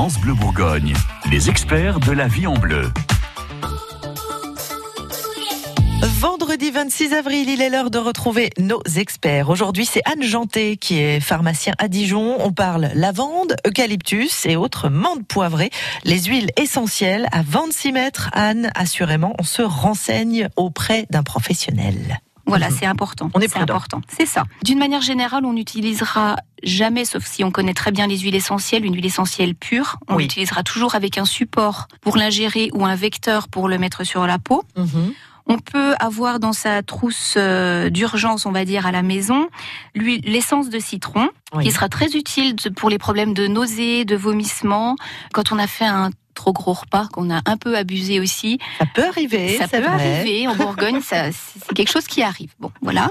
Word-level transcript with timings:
France 0.00 0.18
Bleu 0.18 0.32
Bourgogne, 0.32 0.94
les 1.30 1.50
experts 1.50 2.00
de 2.00 2.12
la 2.12 2.26
vie 2.26 2.46
en 2.46 2.54
bleu. 2.54 2.90
Vendredi 6.00 6.70
26 6.70 7.12
avril, 7.12 7.50
il 7.50 7.60
est 7.60 7.68
l'heure 7.68 7.90
de 7.90 7.98
retrouver 7.98 8.48
nos 8.58 8.80
experts. 8.96 9.50
Aujourd'hui, 9.50 9.84
c'est 9.84 10.00
Anne 10.06 10.22
Janté 10.22 10.78
qui 10.78 10.98
est 10.98 11.20
pharmacien 11.20 11.74
à 11.76 11.88
Dijon. 11.88 12.38
On 12.40 12.50
parle 12.50 12.88
lavande, 12.94 13.56
eucalyptus 13.66 14.46
et 14.46 14.56
autres 14.56 14.88
menthes 14.88 15.26
poivrées, 15.26 15.68
les 16.04 16.22
huiles 16.22 16.48
essentielles 16.56 17.28
à 17.30 17.42
26 17.42 17.92
mètres. 17.92 18.30
Anne, 18.32 18.70
assurément, 18.74 19.34
on 19.38 19.44
se 19.44 19.60
renseigne 19.60 20.48
auprès 20.56 21.06
d'un 21.10 21.22
professionnel. 21.22 22.22
Voilà, 22.50 22.68
c'est 22.70 22.86
important. 22.86 23.30
On 23.34 23.40
est 23.40 23.44
c'est 23.44 23.50
prudent. 23.50 23.74
important. 23.74 24.00
C'est 24.08 24.26
ça. 24.26 24.42
D'une 24.64 24.78
manière 24.78 25.02
générale, 25.02 25.44
on 25.44 25.52
n'utilisera 25.52 26.36
jamais, 26.62 27.04
sauf 27.04 27.24
si 27.26 27.44
on 27.44 27.50
connaît 27.50 27.74
très 27.74 27.90
bien 27.92 28.06
les 28.06 28.18
huiles 28.18 28.34
essentielles, 28.34 28.84
une 28.84 28.94
huile 28.94 29.06
essentielle 29.06 29.54
pure. 29.54 29.98
On 30.08 30.16
Oui. 30.16 30.24
l'utilisera 30.24 30.62
toujours 30.62 30.94
avec 30.94 31.18
un 31.18 31.24
support 31.24 31.88
pour 32.00 32.16
l'ingérer 32.16 32.70
ou 32.74 32.84
un 32.86 32.94
vecteur 32.94 33.48
pour 33.48 33.68
le 33.68 33.78
mettre 33.78 34.04
sur 34.04 34.26
la 34.26 34.38
peau. 34.38 34.62
Mhm. 34.76 35.12
On 35.46 35.58
peut 35.58 35.94
avoir 35.98 36.38
dans 36.38 36.52
sa 36.52 36.82
trousse 36.82 37.34
euh, 37.36 37.90
d'urgence, 37.90 38.46
on 38.46 38.52
va 38.52 38.64
dire, 38.64 38.86
à 38.86 38.92
la 38.92 39.02
maison, 39.02 39.48
l'essence 39.96 40.68
de 40.70 40.78
citron, 40.78 41.28
Oui. 41.54 41.64
qui 41.64 41.72
sera 41.72 41.88
très 41.88 42.10
utile 42.12 42.54
pour 42.76 42.88
les 42.88 42.98
problèmes 42.98 43.34
de 43.34 43.46
nausées, 43.48 44.04
de 44.04 44.14
vomissements, 44.16 44.94
quand 45.32 45.50
on 45.50 45.58
a 45.58 45.66
fait 45.66 45.86
un 45.86 46.10
trop 46.34 46.52
gros 46.52 46.72
repas, 46.72 47.08
qu'on 47.12 47.30
a 47.34 47.40
un 47.46 47.56
peu 47.56 47.76
abusé 47.76 48.20
aussi. 48.20 48.58
Ça 48.78 48.86
peut 48.86 49.04
arriver. 49.04 49.58
Ça 49.58 49.66
peut 49.66 49.78
vrai. 49.80 49.88
arriver 50.20 50.46
en 50.46 50.54
Bourgogne, 50.54 51.00
ça, 51.02 51.32
c'est 51.32 51.74
quelque 51.74 51.90
chose 51.90 52.06
qui 52.06 52.22
arrive. 52.22 52.52
Bon, 52.60 52.70
voilà. 52.80 53.10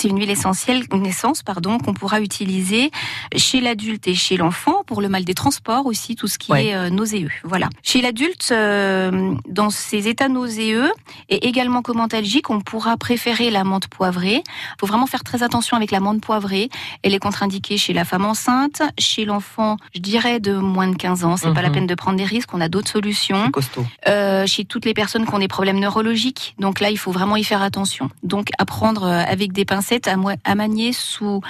C'est 0.00 0.08
une 0.08 0.18
huile 0.18 0.30
essentielle, 0.30 0.84
une 0.94 1.04
essence, 1.04 1.42
pardon, 1.42 1.76
qu'on 1.76 1.92
pourra 1.92 2.22
utiliser 2.22 2.90
chez 3.36 3.60
l'adulte 3.60 4.08
et 4.08 4.14
chez 4.14 4.38
l'enfant 4.38 4.79
pour 4.90 5.00
le 5.02 5.08
mal 5.08 5.24
des 5.24 5.34
transports 5.34 5.86
aussi, 5.86 6.16
tout 6.16 6.26
ce 6.26 6.36
qui 6.36 6.50
Ouais. 6.50 6.66
est 6.66 6.74
euh, 6.74 6.90
nauséeux. 6.90 7.30
Voilà. 7.44 7.68
Chez 7.84 8.00
l'adulte, 8.02 8.48
euh, 8.50 9.36
dans 9.48 9.70
ces 9.70 10.08
états 10.08 10.28
nauséeux 10.28 10.90
et 11.28 11.46
également 11.46 11.80
commentalgiques, 11.80 12.50
on 12.50 12.60
pourra 12.60 12.96
préférer 12.96 13.50
la 13.50 13.62
menthe 13.62 13.86
poivrée. 13.86 14.42
Il 14.44 14.76
faut 14.80 14.86
vraiment 14.88 15.06
faire 15.06 15.22
très 15.22 15.44
attention 15.44 15.76
avec 15.76 15.92
la 15.92 16.00
menthe 16.00 16.20
poivrée. 16.20 16.70
Elle 17.04 17.14
est 17.14 17.20
contre-indiquée 17.20 17.76
chez 17.78 17.92
la 17.92 18.04
femme 18.04 18.24
enceinte, 18.24 18.82
chez 18.98 19.24
l'enfant, 19.24 19.76
je 19.94 20.00
dirais 20.00 20.40
de 20.40 20.54
moins 20.56 20.88
de 20.88 20.96
15 20.96 21.22
ans. 21.24 21.36
C'est 21.36 21.54
pas 21.54 21.62
la 21.62 21.68
Mhm. 21.68 21.74
peine 21.74 21.86
de 21.86 21.94
prendre 21.94 22.18
des 22.18 22.24
risques. 22.24 22.52
On 22.52 22.60
a 22.60 22.68
d'autres 22.68 22.90
solutions 22.90 23.52
costaud. 23.52 23.86
euh, 24.08 24.44
chez 24.48 24.64
toutes 24.64 24.86
les 24.86 24.94
personnes 24.94 25.24
qui 25.24 25.32
ont 25.32 25.38
des 25.38 25.46
problèmes 25.46 25.78
neurologiques. 25.78 26.56
Donc 26.58 26.80
là, 26.80 26.90
il 26.90 26.98
faut 26.98 27.12
vraiment 27.12 27.36
y 27.36 27.44
faire 27.44 27.62
attention. 27.62 28.10
Donc 28.24 28.48
apprendre 28.58 29.04
euh, 29.04 29.22
avec 29.24 29.52
des 29.52 29.64
pincettes 29.64 30.08
à, 30.08 30.54
manier 30.56 30.92
sous 30.92 31.42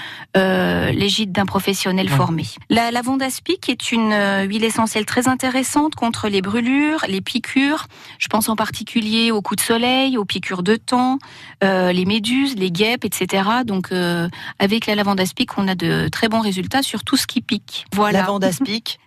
l'égide 0.93 1.33
d'un 1.33 1.47
professionnel 1.47 2.09
Ouais. 2.11 2.17
formé. 2.17 2.45
La 2.69 2.91
lavande 2.91 3.23
aspic 3.31 3.69
est 3.69 3.93
une 3.93 4.13
euh, 4.13 4.43
huile 4.43 4.65
essentielle 4.65 5.07
très 5.07 5.29
intéressante 5.29 5.95
contre 5.95 6.29
les 6.29 6.43
brûlures, 6.43 7.05
les 7.07 7.21
piqûres. 7.21 7.87
Je 8.19 8.27
pense 8.27 8.49
en 8.49 8.57
particulier 8.57 9.31
aux 9.31 9.41
coups 9.41 9.63
de 9.63 9.65
soleil, 9.65 10.19
aux 10.19 10.25
piqûres 10.25 10.65
de 10.65 10.75
temps, 10.75 11.21
euh, 11.63 11.93
les 11.93 12.07
méduses, 12.07 12.57
les 12.57 12.73
guêpes, 12.73 13.05
etc. 13.05 13.45
Donc 13.65 13.93
euh, 13.93 14.29
avec 14.59 14.87
la 14.87 14.97
lavande 14.97 15.21
aspic, 15.21 15.57
on 15.59 15.69
a 15.69 15.77
de 15.77 16.09
très 16.09 16.29
bons 16.29 16.41
résultats 16.41 16.83
sur 16.83 17.05
tout 17.05 17.17
ce 17.17 17.29
qui 17.29 17.41
pique. 17.41 17.87
Voilà. 17.95 18.19
Lavande 18.23 18.43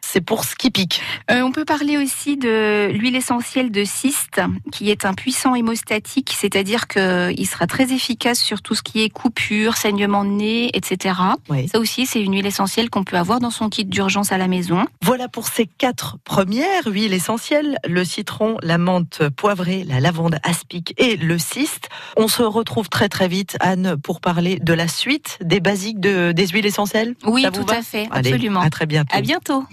c'est 0.03 0.21
pour 0.21 0.43
ce 0.43 0.55
qui 0.55 0.69
pique. 0.69 1.01
Euh, 1.31 1.41
on 1.41 1.51
peut 1.51 1.65
parler 1.65 1.97
aussi 1.97 2.37
de 2.37 2.89
l'huile 2.91 3.15
essentielle 3.15 3.71
de 3.71 3.83
cyste, 3.83 4.41
qui 4.71 4.91
est 4.91 5.05
un 5.05 5.13
puissant 5.13 5.55
hémostatique, 5.55 6.35
c'est-à-dire 6.37 6.87
qu'il 6.87 7.47
sera 7.47 7.67
très 7.67 7.91
efficace 7.93 8.39
sur 8.39 8.61
tout 8.61 8.75
ce 8.75 8.83
qui 8.83 9.01
est 9.01 9.09
coupure, 9.09 9.75
saignement 9.77 10.23
de 10.25 10.29
nez, 10.29 10.69
etc. 10.73 11.15
Oui. 11.49 11.67
Ça 11.67 11.79
aussi, 11.79 12.05
c'est 12.05 12.21
une 12.21 12.33
huile 12.33 12.45
essentielle 12.45 12.89
qu'on 12.89 13.03
peut 13.03 13.17
avoir 13.17 13.39
dans 13.39 13.49
son 13.49 13.69
kit 13.69 13.85
d'urgence 13.85 14.31
à 14.31 14.37
la 14.37 14.47
maison. 14.47 14.85
Voilà 15.01 15.27
pour 15.27 15.47
ces 15.47 15.65
quatre 15.65 16.17
premières 16.23 16.85
huiles 16.85 17.13
essentielles, 17.13 17.77
le 17.87 18.03
citron, 18.03 18.57
la 18.61 18.77
menthe 18.77 19.29
poivrée, 19.29 19.83
la 19.83 19.99
lavande 19.99 20.37
aspic 20.43 20.93
et 20.97 21.15
le 21.15 21.37
cyste. 21.39 21.89
On 22.17 22.27
se 22.27 22.43
retrouve 22.43 22.89
très 22.89 23.09
très 23.09 23.27
vite, 23.27 23.57
Anne, 23.61 23.95
pour 24.01 24.19
parler 24.19 24.59
de 24.61 24.73
la 24.73 24.87
suite 24.87 25.39
des 25.41 25.59
basiques 25.59 25.99
de, 25.99 26.33
des 26.33 26.47
huiles 26.47 26.65
essentielles. 26.65 27.15
Oui, 27.25 27.45
tout 27.53 27.65
à 27.69 27.81
fait, 27.81 28.07
Allez, 28.11 28.31
absolument. 28.31 28.61
à 28.61 28.69
très 28.69 28.85
bientôt. 28.85 29.15
À 29.15 29.21
bientôt. 29.21 29.63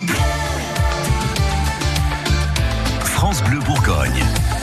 France 3.90 4.06
Bleu 4.06 4.20
Bourgogne. 4.20 4.59